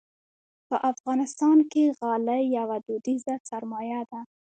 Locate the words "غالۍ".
1.99-2.43